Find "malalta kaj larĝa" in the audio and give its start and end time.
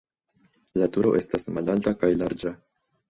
1.59-2.59